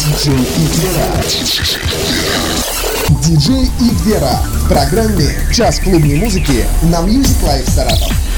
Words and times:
Диджей 0.00 0.48
Игвера. 0.56 1.22
Диджей 3.22 3.70
Игвера 3.80 4.40
в 4.46 4.68
программе 4.68 5.34
«Час 5.54 5.78
клубной 5.78 6.16
музыки» 6.16 6.64
на 6.84 7.00
Music 7.00 7.44
Life 7.44 7.70
Саратов. 7.70 8.29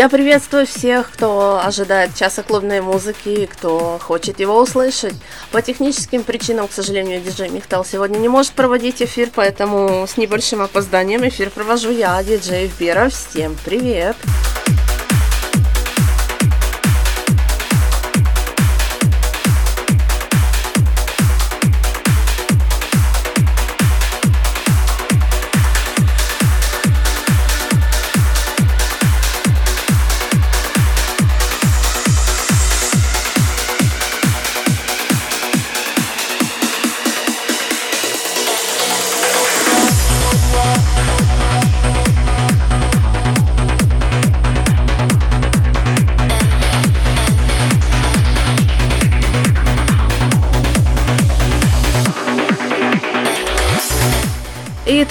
Я 0.00 0.08
приветствую 0.08 0.66
всех, 0.66 1.10
кто 1.12 1.60
ожидает 1.62 2.14
часа 2.14 2.42
клубной 2.42 2.80
музыки, 2.80 3.44
кто 3.44 3.98
хочет 4.00 4.40
его 4.40 4.58
услышать. 4.58 5.12
По 5.52 5.60
техническим 5.60 6.22
причинам, 6.22 6.68
к 6.68 6.72
сожалению, 6.72 7.20
диджей 7.20 7.50
Михтал 7.50 7.84
сегодня 7.84 8.16
не 8.16 8.30
может 8.30 8.52
проводить 8.52 9.02
эфир, 9.02 9.28
поэтому 9.34 10.06
с 10.08 10.16
небольшим 10.16 10.62
опозданием 10.62 11.28
эфир 11.28 11.50
провожу 11.50 11.90
я, 11.90 12.22
диджей 12.22 12.70
Вера. 12.78 13.10
Всем 13.10 13.54
привет! 13.62 14.16
Привет! 14.22 14.59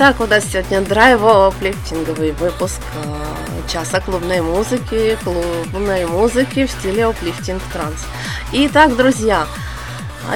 Итак, 0.01 0.21
у 0.21 0.27
нас 0.27 0.45
сегодня 0.45 0.79
драйво-аплифтинговый 0.79 2.31
выпуск 2.31 2.79
э, 3.03 3.69
часа 3.69 3.99
клубной 3.99 4.39
музыки, 4.39 5.17
клубной 5.25 6.05
музыки 6.05 6.67
в 6.67 6.71
стиле 6.71 7.07
аплифтинг 7.07 7.61
транс. 7.73 8.05
Итак, 8.53 8.95
друзья, 8.95 9.45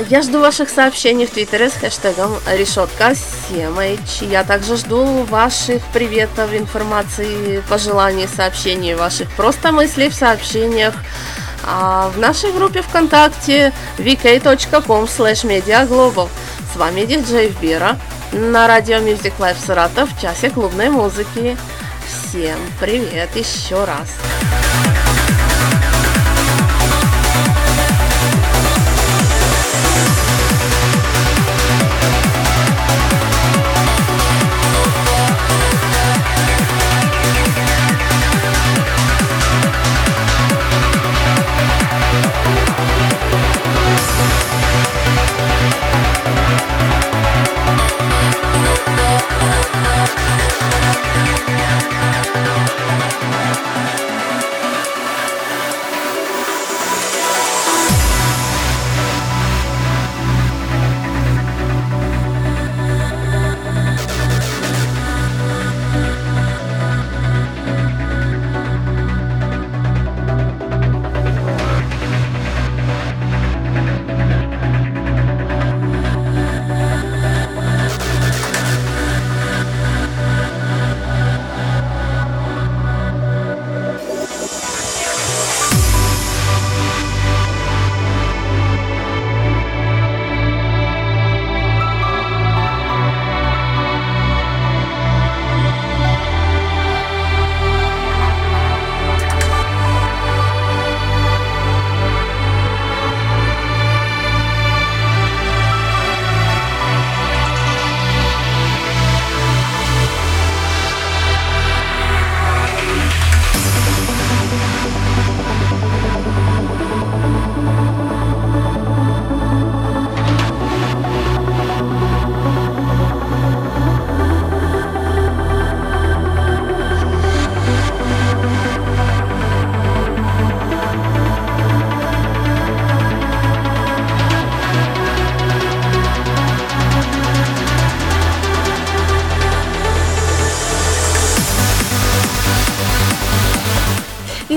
я 0.09 0.22
жду 0.22 0.42
ваших 0.42 0.70
сообщений 0.70 1.25
в 1.25 1.30
Твиттере 1.30 1.70
с 1.70 1.75
хэштегом 1.75 2.33
решетка 2.52 3.14
7 3.16 3.97
Я 4.30 4.44
также 4.44 4.75
жду 4.75 5.23
ваших 5.23 5.81
приветов, 5.94 6.53
информации, 6.53 7.64
пожеланий, 7.70 8.27
сообщений, 8.27 8.95
ваших 8.95 9.31
просто 9.31 9.72
мыслей 9.72 10.09
в 10.09 10.14
сообщениях. 10.14 10.94
А 11.66 12.11
в 12.14 12.20
нашей 12.20 12.52
группе 12.52 12.81
ВКонтакте 12.81 13.72
vk.com 13.98 15.05
slash 15.05 16.30
С 16.73 16.75
вами 16.75 17.05
диджей 17.05 17.55
Вера 17.61 17.98
на 18.34 18.67
радио 18.67 18.98
Music 18.98 19.34
Life 19.38 19.64
Саратов 19.64 20.12
в 20.12 20.22
часе 20.22 20.50
клубной 20.50 20.89
музыки. 20.89 21.56
Всем 22.08 22.58
привет 22.80 23.36
еще 23.36 23.84
раз! 23.86 24.33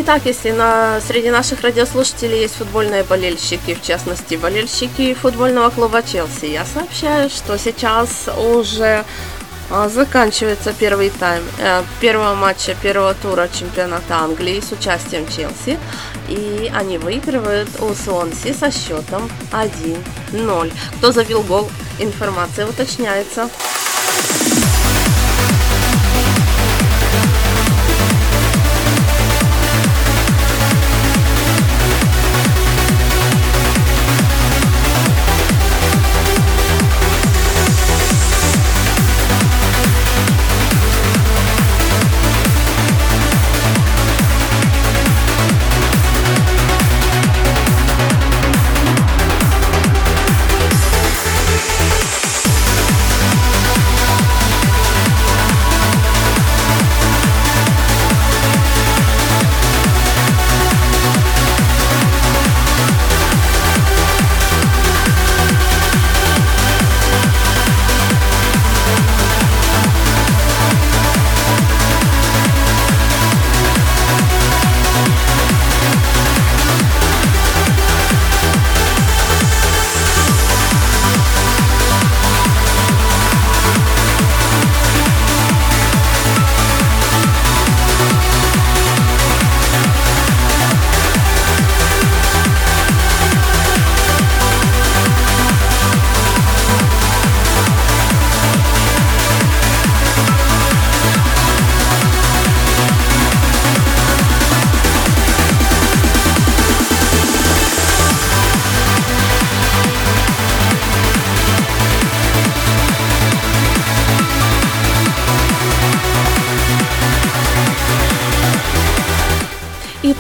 Итак, 0.09 0.23
если 0.25 0.53
на, 0.53 1.01
среди 1.01 1.31
наших 1.31 1.63
радиослушателей 1.63 2.43
есть 2.43 2.55
футбольные 2.55 3.03
болельщики, 3.03 3.75
в 3.75 3.83
частности, 3.83 4.37
болельщики 4.37 5.15
футбольного 5.15 5.71
клуба 5.71 6.01
Челси, 6.01 6.47
я 6.47 6.65
сообщаю, 6.65 7.29
что 7.29 7.59
сейчас 7.59 8.29
уже 8.39 9.05
а, 9.69 9.89
заканчивается 9.89 10.73
первый 10.73 11.11
тайм 11.11 11.43
э, 11.59 11.83
первого 12.01 12.37
матча 12.37 12.77
первого 12.81 13.15
тура 13.15 13.49
чемпионата 13.53 14.19
Англии 14.19 14.61
с 14.61 14.71
участием 14.71 15.27
Челси. 15.27 15.77
И 16.29 16.71
они 16.73 16.99
выигрывают 16.99 17.69
у 17.81 17.93
Суонси 17.93 18.53
со 18.53 18.71
счетом 18.71 19.29
1-0. 19.51 20.73
Кто 20.99 21.11
забил 21.11 21.43
гол, 21.43 21.69
информация 21.99 22.69
уточняется. 22.69 23.51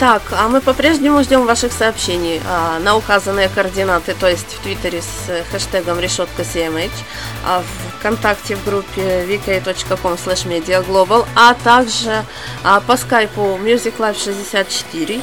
Итак, 0.08 0.22
а 0.38 0.46
мы 0.46 0.60
по-прежнему 0.60 1.20
ждем 1.24 1.46
ваших 1.46 1.72
сообщений 1.72 2.40
а, 2.48 2.78
на 2.78 2.96
указанные 2.96 3.48
координаты, 3.48 4.14
то 4.14 4.28
есть 4.28 4.54
в 4.54 4.60
Твиттере 4.60 5.02
с 5.02 5.28
хэштегом 5.50 5.98
решетка 5.98 6.42
CMH, 6.42 6.92
а 7.44 7.60
в 7.60 7.66
ВКонтакте 7.98 8.54
в 8.54 8.64
группе 8.64 9.24
vk.com 9.24 10.14
slash 10.14 10.46
mediaglobal, 10.46 11.26
а 11.34 11.54
также 11.54 12.24
а, 12.62 12.80
по 12.82 12.96
скайпу 12.96 13.58
Music 13.60 13.94
Live 13.98 14.22
64. 14.22 15.20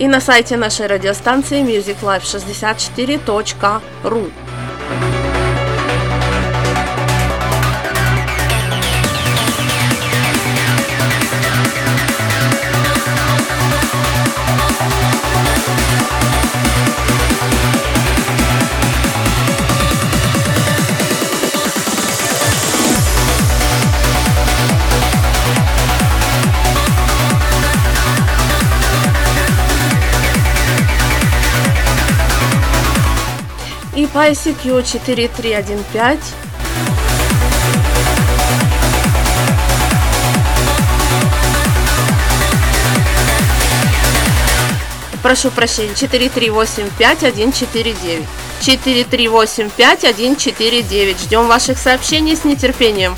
И 0.00 0.08
на 0.08 0.20
сайте 0.20 0.56
нашей 0.56 0.88
радиостанции 0.88 1.62
musiclife64.ru. 1.62 4.32
ICQ 34.16 34.82
4315 34.82 36.46
прошу 45.26 45.50
прощения, 45.50 45.92
4385149. 45.94 48.24
4385149. 48.60 51.20
Ждем 51.20 51.48
ваших 51.48 51.78
сообщений 51.78 52.36
с 52.36 52.44
нетерпением. 52.44 53.16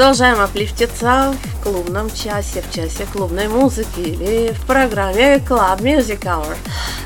Продолжаем 0.00 0.40
оплифтиться 0.40 1.34
в 1.34 1.62
клубном 1.62 2.08
часе, 2.10 2.62
в 2.62 2.74
часе 2.74 3.04
клубной 3.12 3.48
музыки 3.48 4.00
или 4.00 4.50
в 4.50 4.64
программе 4.64 5.36
Club 5.36 5.80
Music 5.80 6.20
Hour. 6.22 6.56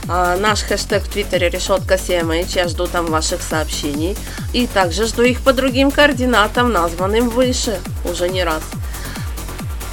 А, 0.08 0.36
наш 0.36 0.62
хэштег 0.62 1.02
в 1.02 1.08
Твиттере 1.08 1.48
решетка 1.48 1.94
CMH, 1.94 2.52
я 2.54 2.68
жду 2.68 2.86
там 2.86 3.06
ваших 3.06 3.42
сообщений. 3.42 4.16
И 4.52 4.68
также 4.68 5.06
жду 5.06 5.22
их 5.22 5.40
по 5.40 5.52
другим 5.52 5.90
координатам, 5.90 6.70
названным 6.70 7.30
выше, 7.30 7.80
уже 8.04 8.28
не 8.28 8.44
раз. 8.44 8.62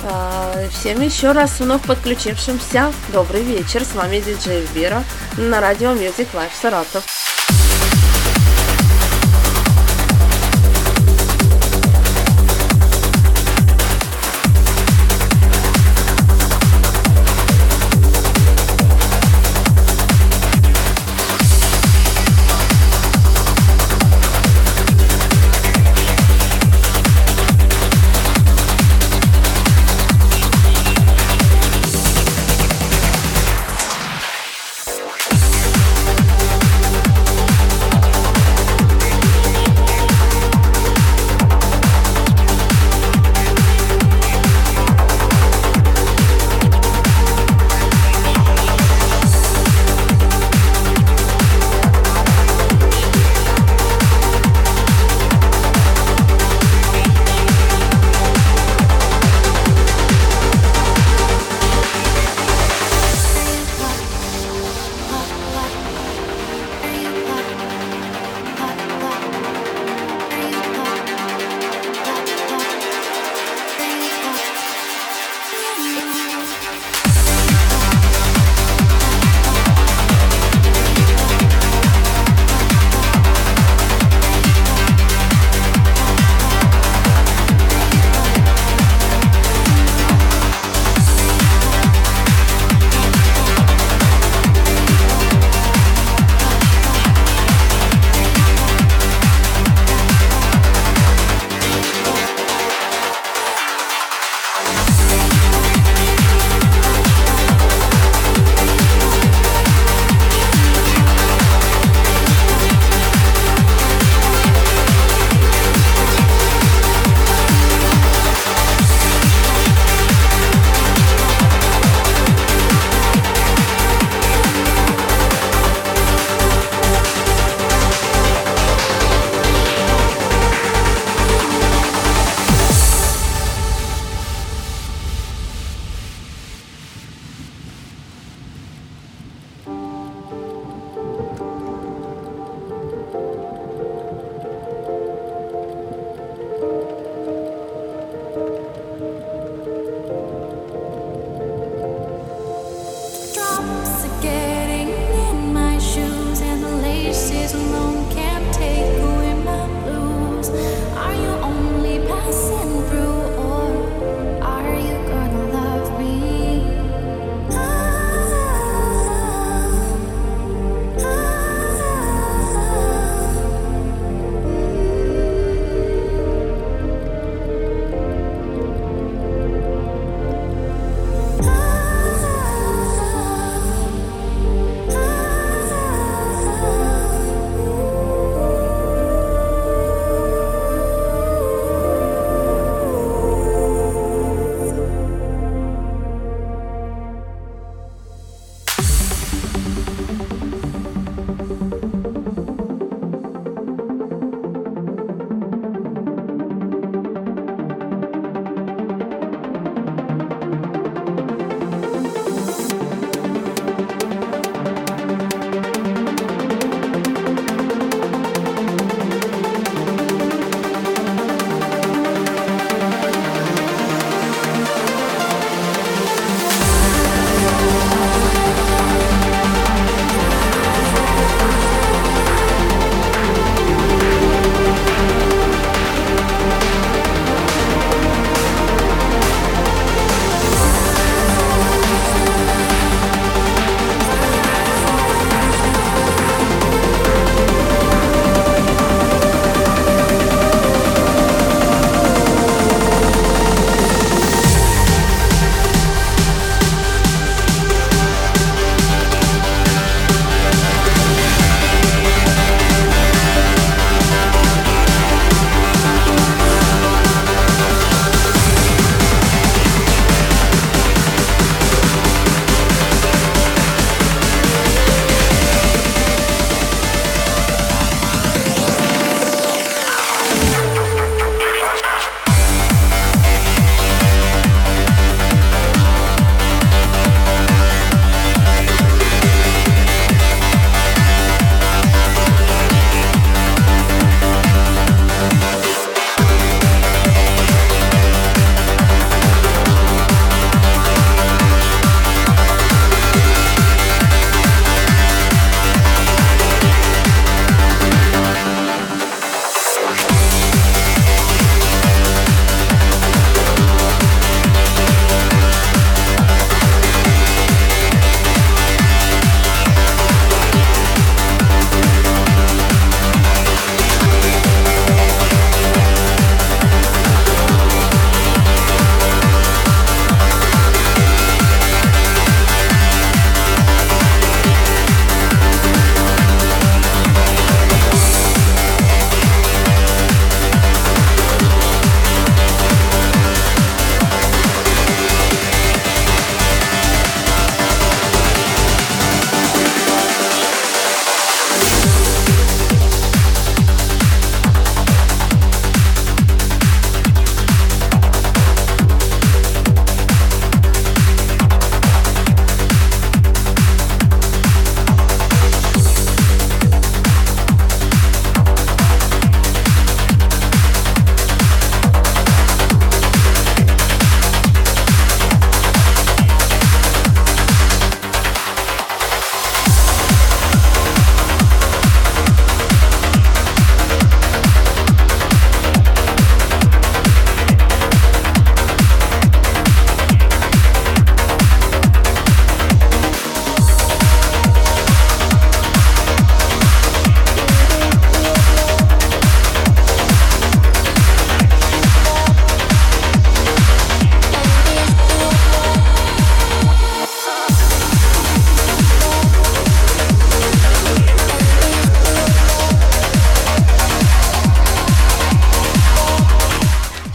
А, 0.03 0.53
всем 0.69 1.01
еще 1.01 1.31
раз 1.31 1.59
вновь 1.59 1.81
подключившимся 1.81 2.93
добрый 3.11 3.41
вечер. 3.41 3.83
С 3.83 3.95
вами 3.95 4.19
диджей 4.19 4.67
Вера 4.75 5.03
на 5.37 5.59
радио 5.59 5.93
Music 5.93 6.27
Life 6.35 6.51
Саратов. 6.61 7.30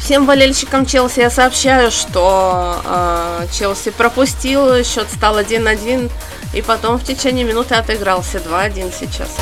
Всем 0.07 0.25
болельщикам 0.25 0.87
Челси 0.87 1.19
я 1.19 1.31
сообщаю, 1.31 1.91
что 1.91 2.81
э, 2.85 3.47
Челси 3.53 3.91
пропустил, 3.91 4.85
счет 4.85 5.09
стал 5.13 5.41
1-1, 5.41 6.13
и 6.55 6.63
потом 6.63 6.99
в 6.99 7.03
течение 7.03 7.45
минуты 7.45 7.75
отыгрался 7.75 8.39
2-1 8.39 8.95
сейчас. 8.97 9.37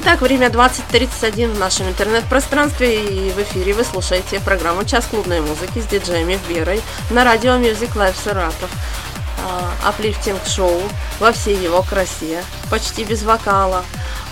Итак, 0.00 0.20
время 0.20 0.46
20.31 0.46 1.54
в 1.54 1.58
нашем 1.58 1.88
интернет-пространстве 1.88 3.04
и 3.04 3.32
в 3.32 3.42
эфире 3.42 3.74
вы 3.74 3.82
слушаете 3.82 4.38
программу 4.38 4.84
«Час 4.84 5.06
клубной 5.06 5.40
музыки» 5.40 5.80
с 5.80 5.86
диджеями 5.86 6.38
Верой 6.48 6.80
на 7.10 7.24
радио 7.24 7.54
Music 7.54 7.94
Live 7.94 8.14
Саратов. 8.22 8.70
Аплифтинг 9.84 10.38
шоу 10.46 10.80
во 11.18 11.32
всей 11.32 11.56
его 11.56 11.82
красе, 11.82 12.44
почти 12.70 13.02
без 13.02 13.24
вокала. 13.24 13.84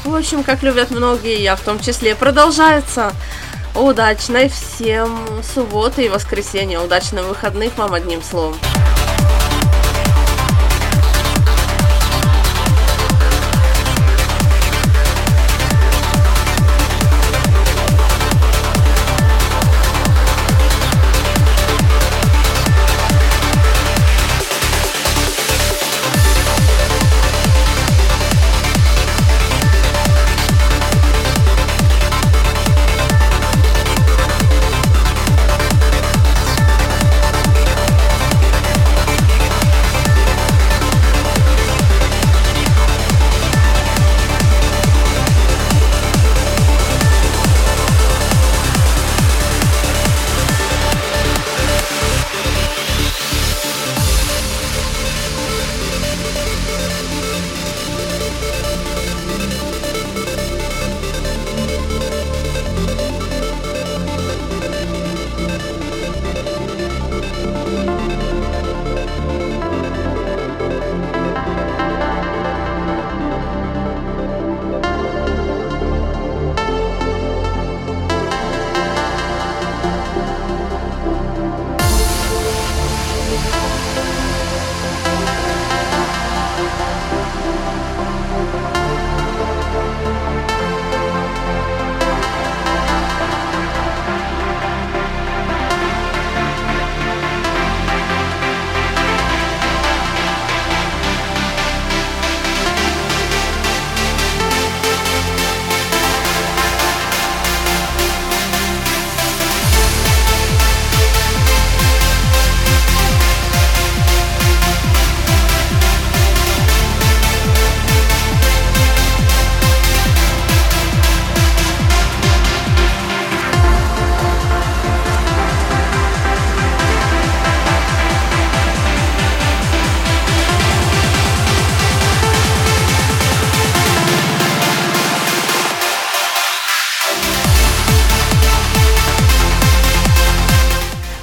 В 0.05 0.15
общем, 0.15 0.45
как 0.45 0.63
любят 0.63 0.93
многие, 0.93 1.43
я 1.43 1.57
в 1.57 1.61
том 1.63 1.81
числе, 1.81 2.15
продолжается. 2.15 3.13
Удачной 3.75 4.49
всем 4.49 5.19
субботы 5.43 6.05
и 6.05 6.09
воскресенья. 6.09 6.79
Удачных 6.79 7.25
выходных 7.25 7.77
вам 7.77 7.93
одним 7.93 8.23
словом. 8.23 8.57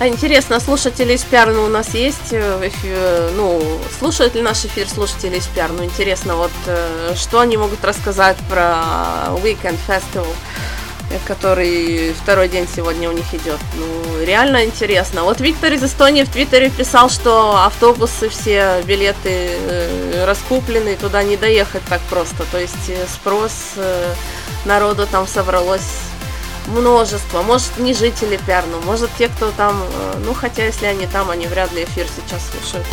Интересно, 0.08 0.60
слушатели 0.60 1.14
из 1.14 1.24
Пиарна 1.24 1.62
у 1.62 1.68
нас 1.68 1.94
есть? 1.94 2.32
Э, 2.32 3.32
ну, 3.36 3.62
слушают 3.98 4.36
ли 4.36 4.42
наш 4.42 4.66
эфир 4.66 4.90
слушатели 4.90 5.38
из 5.38 5.46
Пиарна? 5.48 5.78
Ну, 5.78 5.86
интересно, 5.86 6.36
вот 6.36 6.52
э, 6.66 7.14
что 7.16 7.40
они 7.40 7.58
могут 7.58 7.84
рассказать 7.86 8.38
про 8.50 8.84
Weekend 9.44 9.78
Festival, 9.88 10.28
который 11.28 12.14
второй 12.14 12.50
день 12.50 12.68
сегодня 12.74 13.10
у 13.10 13.14
них 13.14 13.34
идет. 13.34 13.60
Ну, 13.76 14.24
реально 14.26 14.66
интересно. 14.66 15.24
Вот 15.24 15.40
Виктор 15.40 15.74
из 15.74 15.84
Эстонии 15.84 16.24
в 16.24 16.30
Твиттере 16.30 16.70
писал, 16.70 17.10
что 17.10 17.64
автобусы 17.64 18.30
все, 18.30 18.82
билеты 18.86 19.20
э, 19.30 20.26
раскуплены, 20.26 20.96
туда 20.96 21.24
не 21.24 21.38
доехать 21.38 21.84
так 21.90 22.02
просто. 22.10 22.46
То 22.52 22.60
есть 22.60 22.92
спрос 23.14 23.54
народу 24.66 25.08
там 25.08 25.28
собралось 25.28 26.03
множество. 26.68 27.42
Может, 27.42 27.78
не 27.78 27.94
жители 27.94 28.40
Пярну, 28.46 28.80
может, 28.82 29.10
те, 29.18 29.28
кто 29.30 29.52
там, 29.52 29.82
э, 29.84 30.22
ну, 30.26 30.34
хотя, 30.34 30.66
если 30.66 30.86
они 30.86 31.08
там, 31.08 31.30
они 31.30 31.48
вряд 31.48 31.72
ли 31.74 31.84
эфир 31.84 32.08
сейчас 32.16 32.42
слушают. 32.50 32.86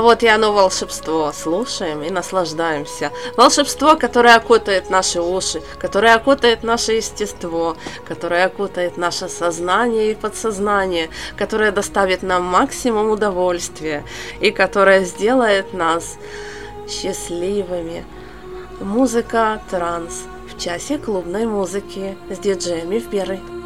А 0.00 0.02
вот 0.02 0.22
и 0.22 0.28
оно 0.28 0.54
волшебство. 0.54 1.30
Слушаем 1.30 2.02
и 2.02 2.08
наслаждаемся. 2.08 3.12
Волшебство, 3.36 3.96
которое 3.96 4.34
окутает 4.34 4.88
наши 4.88 5.20
уши, 5.20 5.60
которое 5.78 6.14
окутает 6.14 6.62
наше 6.62 6.92
естество, 6.92 7.76
которое 8.08 8.46
окутает 8.46 8.96
наше 8.96 9.28
сознание 9.28 10.12
и 10.12 10.14
подсознание, 10.14 11.10
которое 11.36 11.70
доставит 11.70 12.22
нам 12.22 12.44
максимум 12.44 13.10
удовольствия 13.10 14.02
и 14.40 14.50
которое 14.50 15.04
сделает 15.04 15.74
нас 15.74 16.16
счастливыми. 16.88 18.06
Музыка 18.80 19.60
транс 19.68 20.22
в 20.48 20.58
часе 20.58 20.96
клубной 20.96 21.44
музыки 21.44 22.16
с 22.30 22.38
диджеями 22.38 23.00
в 23.00 23.10
первой. 23.10 23.59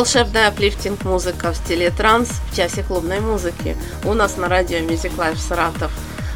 Волшебная 0.00 0.48
аплифтинг 0.48 1.04
музыка 1.04 1.52
в 1.52 1.56
стиле 1.58 1.90
транс 1.90 2.30
в 2.50 2.56
часе 2.56 2.82
клубной 2.82 3.20
музыки 3.20 3.76
у 4.04 4.14
нас 4.14 4.38
на 4.38 4.48
радио 4.48 4.78
Music 4.78 5.14
Life 5.14 5.36
Саратов. 5.36 5.92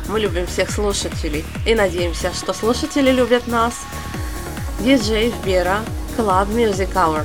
Мы 0.07 0.21
любим 0.21 0.47
всех 0.47 0.71
слушателей 0.71 1.47
и 1.67 1.75
надеемся, 1.75 2.31
что 2.35 2.53
слушатели 2.53 3.11
любят 3.11 3.47
нас. 3.47 3.73
DJ 4.81 5.33
Вера, 5.47 5.79
Club 6.19 6.49
Music 6.55 6.93
Hour. 6.93 7.25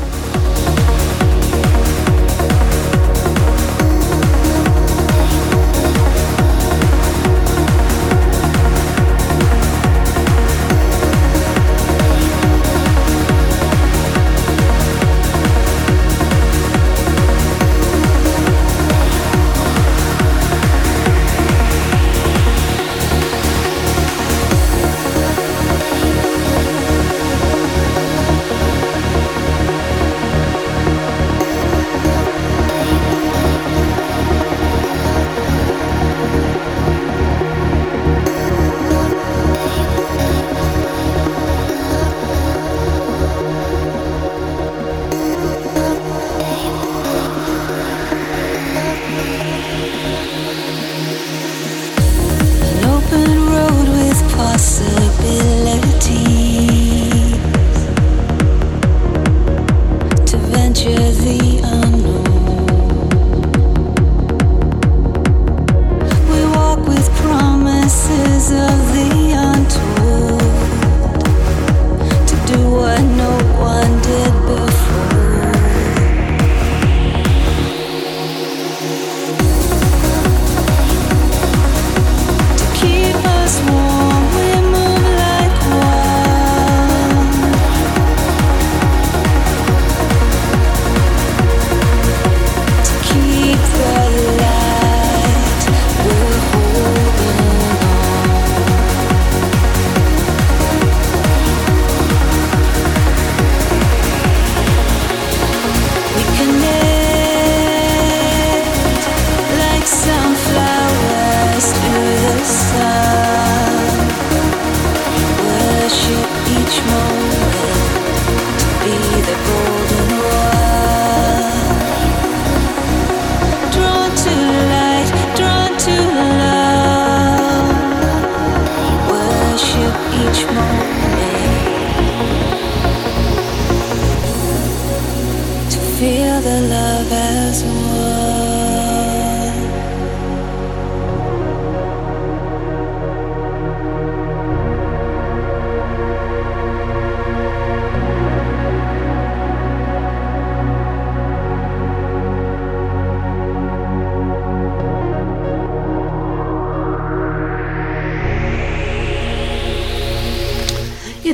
picture 60.80 61.12
the 61.12 61.68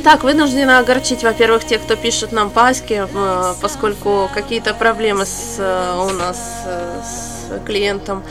так, 0.00 0.24
вынуждена 0.24 0.78
огорчить, 0.78 1.22
во-первых, 1.22 1.64
тех, 1.64 1.82
кто 1.82 1.96
пишет 1.96 2.32
нам 2.32 2.50
паски, 2.50 3.06
поскольку 3.60 4.28
какие-то 4.34 4.74
проблемы 4.74 5.24
с, 5.24 5.56
э, 5.58 5.98
у 5.98 6.10
нас 6.10 6.64
э, 6.66 7.00
с 7.02 7.64
клиентом. 7.64 8.22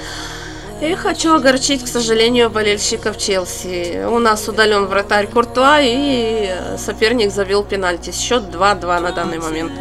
И 0.82 0.94
хочу 0.96 1.34
огорчить, 1.34 1.84
к 1.84 1.88
сожалению, 1.88 2.50
болельщиков 2.50 3.18
Челси. 3.18 4.06
У 4.08 4.20
нас 4.20 4.48
удален 4.48 4.86
вратарь 4.88 5.28
Куртуа, 5.28 5.80
и 5.80 6.54
соперник 6.78 7.32
завел 7.32 7.64
пенальти. 7.64 8.12
Счет 8.12 8.44
2-2 8.44 9.00
на 9.00 9.12
данный 9.12 9.40
момент. 9.40 9.72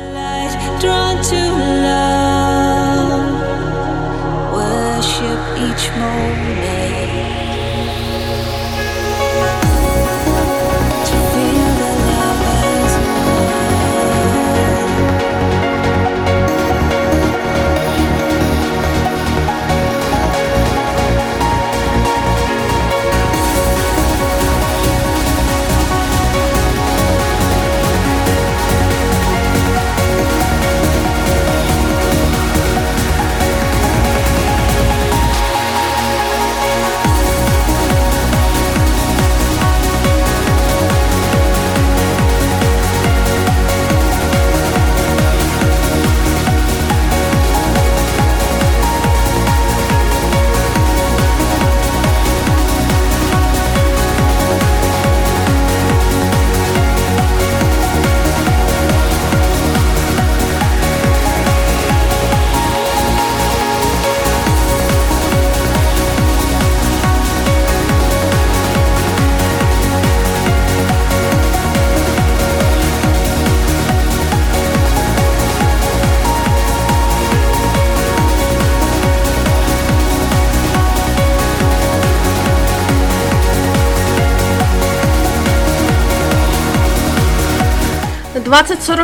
each 5.75 5.91
moment 5.97 6.74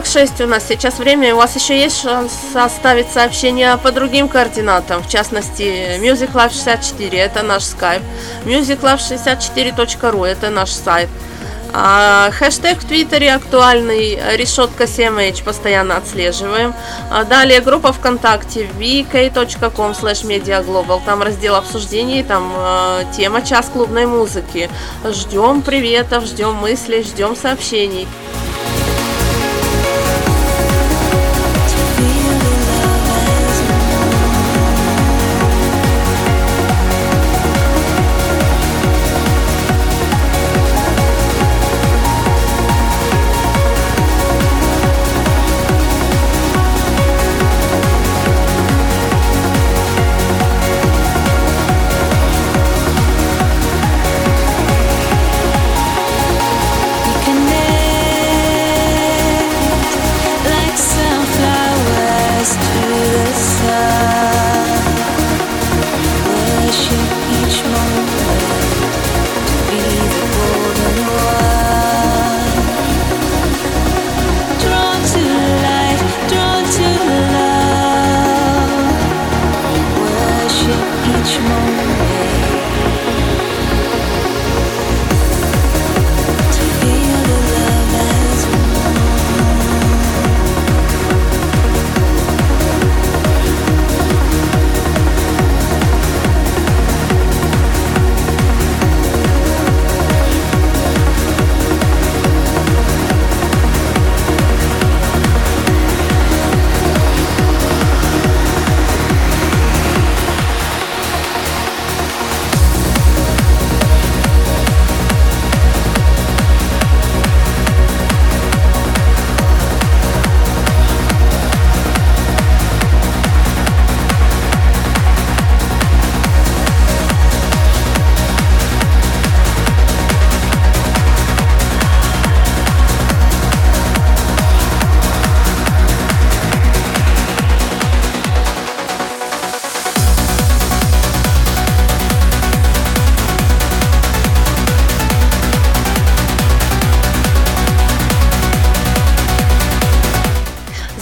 шесть 0.04 0.40
у 0.40 0.46
нас 0.46 0.66
сейчас 0.66 0.98
время, 0.98 1.34
у 1.34 1.38
вас 1.38 1.54
еще 1.54 1.78
есть 1.78 2.02
шанс 2.02 2.32
оставить 2.54 3.10
сообщение 3.10 3.76
по 3.78 3.92
другим 3.92 4.28
координатам, 4.28 5.02
в 5.02 5.08
частности, 5.08 5.98
Music 5.98 6.32
Live 6.32 6.52
64, 6.52 7.18
это 7.18 7.42
наш 7.42 7.64
скайп, 7.64 8.02
musiclive64.ru, 8.44 10.26
это 10.26 10.50
наш 10.50 10.70
сайт. 10.70 11.08
А, 11.72 12.30
хэштег 12.32 12.78
в 12.78 12.84
Твиттере 12.84 13.32
актуальный, 13.32 14.18
решетка 14.36 14.84
7H 14.84 15.44
постоянно 15.44 15.96
отслеживаем. 15.96 16.74
А, 17.10 17.24
далее 17.24 17.60
группа 17.60 17.92
ВКонтакте 17.92 18.68
vk.com 18.78 19.92
slash 19.92 20.26
mediaglobal, 20.26 21.00
там 21.04 21.22
раздел 21.22 21.54
обсуждений, 21.54 22.24
там 22.24 22.52
а, 22.56 23.04
тема 23.16 23.42
час 23.42 23.70
клубной 23.72 24.06
музыки. 24.06 24.68
Ждем 25.04 25.62
приветов, 25.62 26.24
ждем 26.24 26.54
мыслей, 26.54 27.04
ждем 27.04 27.36
сообщений. 27.36 28.08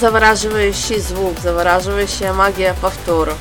Завораживающий 0.09 1.01
звук, 1.01 1.39
завораживающая 1.39 2.33
магия 2.33 2.75
повторов, 2.81 3.37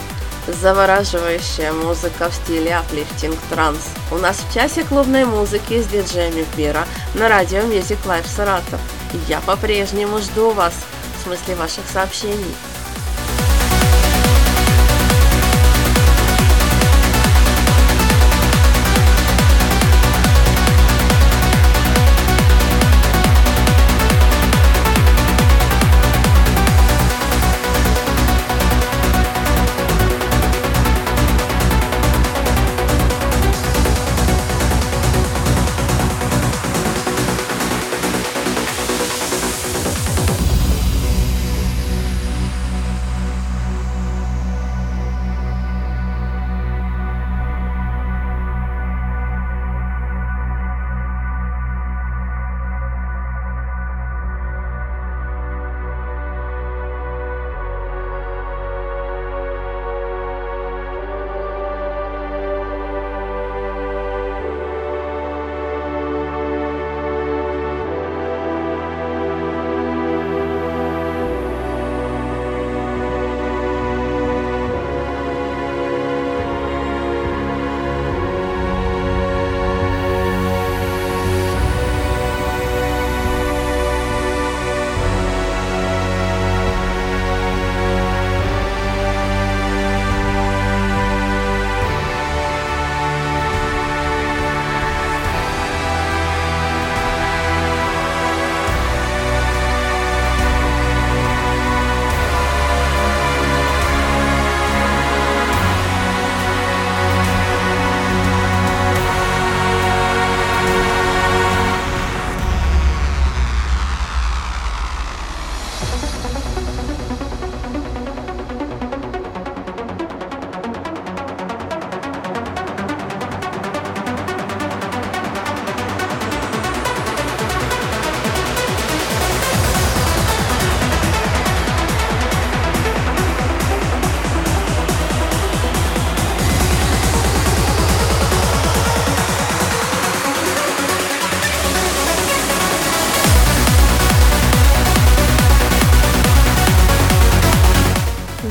завораживающая 0.47 1.71
музыка 1.71 2.29
в 2.29 2.33
стиле 2.33 2.71
Uplifting 2.71 3.39
Trance. 3.49 3.87
У 4.11 4.17
нас 4.17 4.35
в 4.39 4.53
часе 4.53 4.83
клубной 4.83 5.23
музыки 5.23 5.81
с 5.81 5.85
диджеем 5.87 6.45
Бера 6.57 6.85
на 7.13 7.29
радио 7.29 7.59
Music 7.59 7.99
Live 8.05 8.27
Саратов. 8.27 8.81
Я 9.29 9.39
по-прежнему 9.39 10.19
жду 10.19 10.49
вас, 10.49 10.73
в 11.17 11.23
смысле 11.23 11.55
ваших 11.55 11.85
сообщений. 11.87 12.53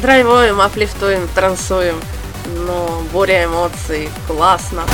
Драйвуем, 0.06 0.60
аплифтуем, 0.60 1.28
трансуем. 1.34 2.00
Но 2.64 3.02
буря 3.12 3.46
эмоций, 3.46 4.08
классно. 4.28 4.84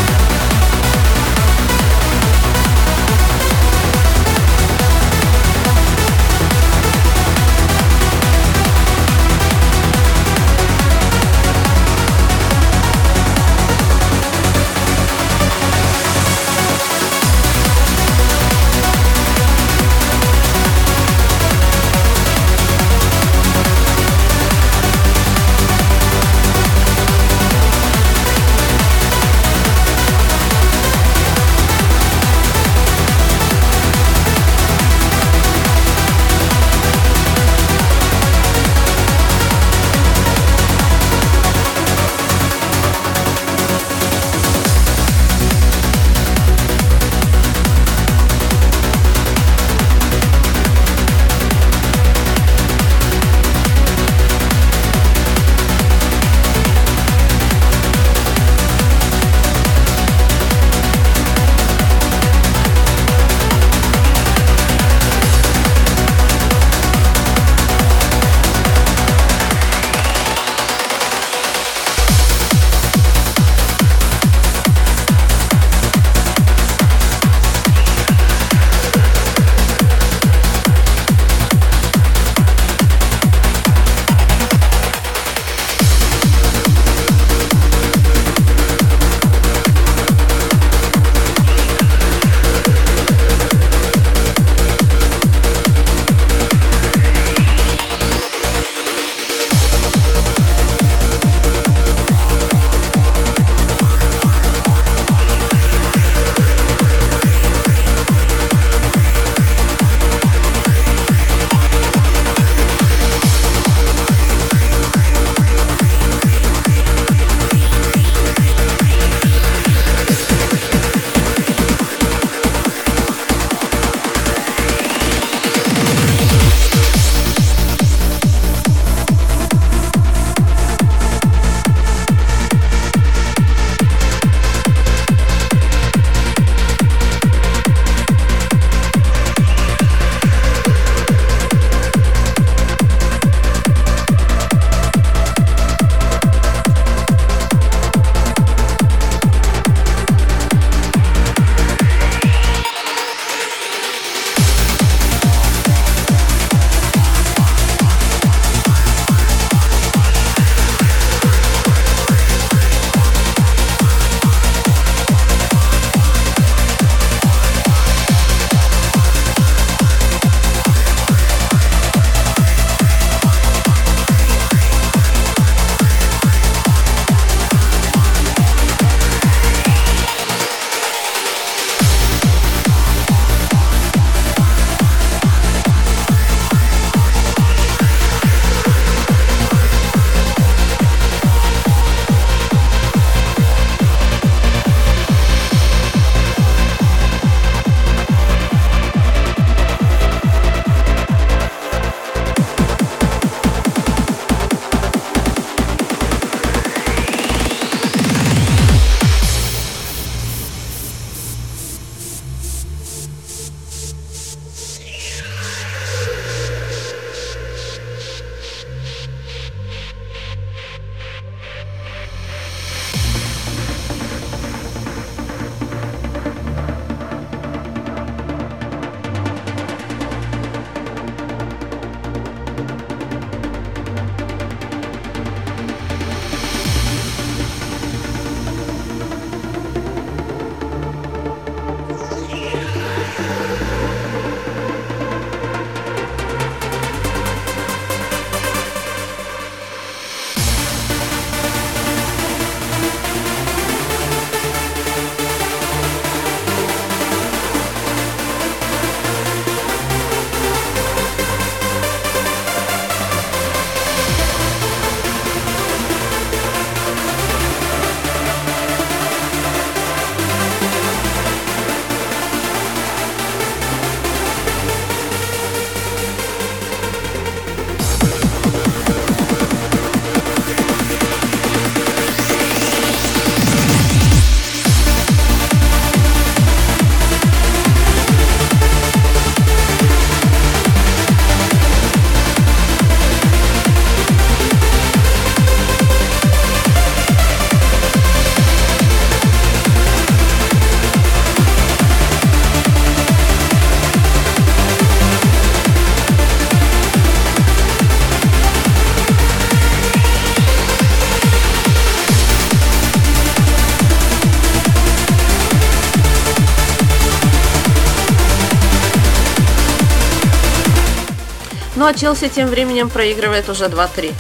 Ну 321.82 321.88
а 321.88 321.94
Челси 321.94 322.28
тем 322.28 322.46
временем 322.46 322.88
проигрывает 322.88 323.48
уже 323.48 323.64
2-3. 323.64 324.14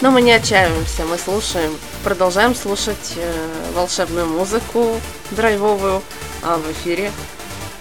Но 0.00 0.10
мы 0.10 0.22
не 0.22 0.32
отчаиваемся, 0.32 1.04
мы 1.04 1.18
слушаем, 1.18 1.76
продолжаем 2.02 2.54
слушать 2.54 3.12
э, 3.16 3.72
волшебную 3.74 4.26
музыку 4.26 4.98
драйвовую, 5.32 6.02
а 6.42 6.56
в 6.56 6.72
эфире 6.72 7.12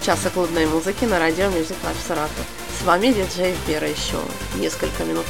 часа 0.02 0.30
клубной 0.30 0.66
музыки 0.66 1.06
на 1.06 1.20
радио 1.20 1.46
Music 1.46 1.78
Life 1.84 2.06
Саратов. 2.06 2.46
С 2.80 2.86
вами 2.86 3.08
диджей 3.14 3.56
Вера 3.68 3.88
еще 3.88 4.18
несколько 4.56 5.06
минут. 5.06 5.26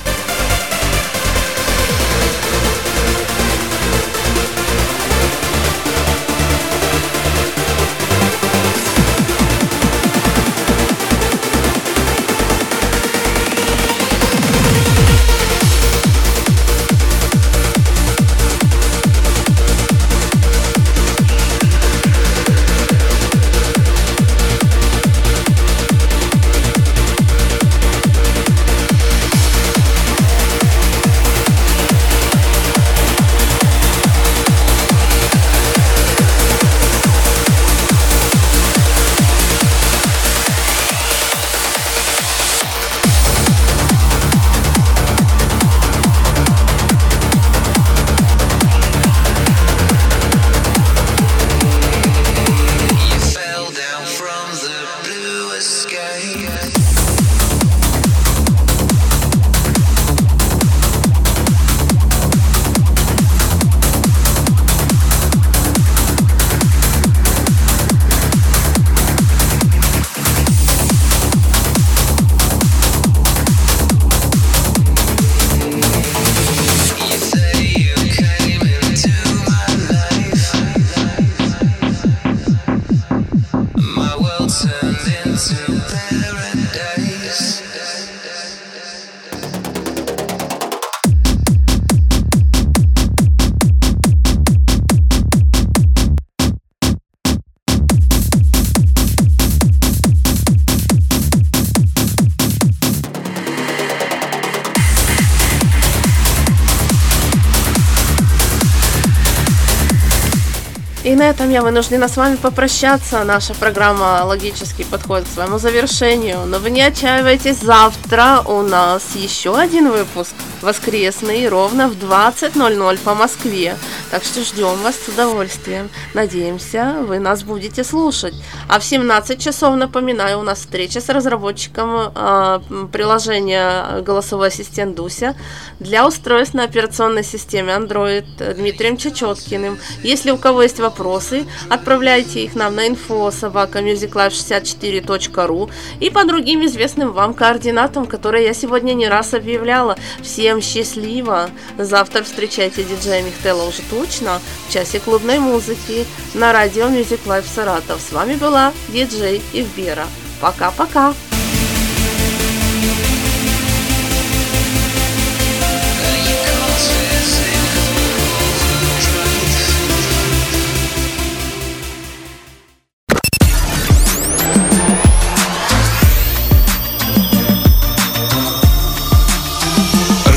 И 111.49 111.51
на 111.51 111.55
этом 111.55 111.65
я 111.65 111.71
вынуждена 111.71 112.07
с 112.07 112.17
вами 112.17 112.35
попрощаться. 112.35 113.23
Наша 113.23 113.55
программа 113.55 114.23
логически 114.23 114.83
подходит 114.83 115.27
к 115.27 115.31
своему 115.31 115.57
завершению. 115.57 116.45
Но 116.45 116.59
вы 116.59 116.69
не 116.69 116.81
отчаивайтесь, 116.81 117.57
завтра 117.57 118.43
у 118.45 118.61
нас 118.61 119.15
еще 119.15 119.57
один 119.57 119.89
выпуск 119.89 120.35
воскресный 120.61 121.47
ровно 121.49 121.87
в 121.87 121.93
20.00 121.93 122.99
по 122.99 123.15
Москве. 123.15 123.75
Так 124.11 124.23
что 124.23 124.41
ждем 124.41 124.81
вас 124.81 124.95
с 124.95 125.07
удовольствием. 125.07 125.89
Надеемся, 126.15 126.95
вы 127.07 127.19
нас 127.19 127.43
будете 127.43 127.83
слушать. 127.83 128.33
А 128.67 128.79
в 128.79 128.83
17 128.83 129.39
часов, 129.39 129.75
напоминаю, 129.75 130.39
у 130.39 130.43
нас 130.43 130.59
встреча 130.59 130.99
с 130.99 131.09
разработчиком 131.09 132.11
э, 132.15 132.59
приложения 132.91 134.01
голосовой 134.01 134.47
ассистент 134.47 134.95
Дуся 134.95 135.35
для 135.79 136.07
устройств 136.07 136.55
на 136.55 136.63
операционной 136.63 137.23
системе 137.23 137.73
Android 137.73 138.55
Дмитрием 138.55 138.97
Чечеткиным. 138.97 139.77
Если 140.01 140.31
у 140.31 140.37
кого 140.37 140.63
есть 140.63 140.79
вопросы, 140.79 141.45
отправляйте 141.69 142.43
их 142.43 142.55
нам 142.55 142.75
на 142.75 142.87
info 142.87 143.31
собака 143.31 143.79
musiclife64.ru 143.79 145.69
и 145.99 146.09
по 146.09 146.25
другим 146.25 146.65
известным 146.65 147.11
вам 147.11 147.35
координатам, 147.35 148.07
которые 148.07 148.45
я 148.45 148.53
сегодня 148.55 148.93
не 148.93 149.07
раз 149.07 149.35
объявляла. 149.35 149.97
Всем 150.23 150.61
счастливо! 150.61 151.51
Завтра 151.77 152.23
встречайте 152.23 152.83
диджея 152.83 153.21
Михтела 153.23 153.63
уже 153.67 153.83
точно 153.99 154.39
в 154.67 154.73
часе 154.73 154.99
клубной 154.99 155.39
музыки 155.39 156.05
на 156.33 156.53
радио 156.53 156.87
Music 156.87 157.19
Life 157.25 157.45
Саратов. 157.53 158.01
С 158.01 158.13
вами 158.13 158.35
была 158.35 158.71
диджей 158.87 159.41
Ивбера. 159.51 160.07
Пока-пока! 160.39 161.13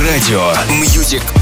Радио 0.01 0.53
Music. 0.69 1.42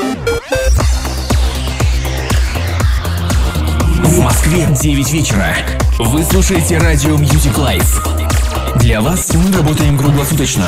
Москве 4.51 4.67
9 4.81 5.13
вечера. 5.13 5.55
Вы 5.97 6.25
слушаете 6.25 6.77
радио 6.77 7.15
Music 7.15 7.55
Life. 7.55 8.79
Для 8.79 8.99
вас 8.99 9.33
мы 9.33 9.49
работаем 9.49 9.97
круглосуточно. 9.97 10.65